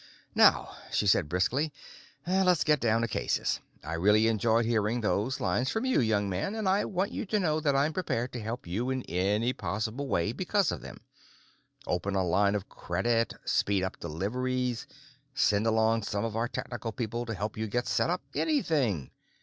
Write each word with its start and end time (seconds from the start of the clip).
"Now," 0.33 0.71
she 0.91 1.05
said 1.05 1.29
briskly, 1.29 1.71
"let's 2.25 2.63
get 2.63 2.79
down 2.79 3.01
to 3.01 3.07
cases. 3.07 3.59
I 3.83 3.93
really 3.93 4.27
enjoyed 4.27 4.65
hearing 4.65 5.01
those 5.01 5.39
lines 5.39 5.69
from 5.69 5.85
you, 5.85 5.99
young 6.01 6.27
man, 6.27 6.55
and 6.55 6.67
I 6.67 6.85
want 6.85 7.11
you 7.11 7.23
to 7.27 7.39
know 7.39 7.59
that 7.59 7.75
I'm 7.75 7.93
prepared 7.93 8.31
to 8.33 8.39
help 8.41 8.65
you 8.65 8.89
in 8.89 9.03
any 9.03 9.53
possible 9.53 10.07
way 10.07 10.31
because 10.33 10.71
of 10.71 10.81
them. 10.81 11.01
Open 11.85 12.15
a 12.15 12.25
line 12.25 12.55
of 12.55 12.67
credit, 12.67 13.35
speed 13.45 13.83
up 13.83 13.99
deliveries, 13.99 14.87
send 15.35 15.67
along 15.67 16.01
some 16.01 16.25
of 16.25 16.35
our 16.35 16.47
technical 16.47 16.91
people 16.91 17.27
to 17.27 17.35
help 17.35 17.55
you 17.55 17.67
get 17.67 17.85
set 17.85 18.09
up—anything. 18.09 19.11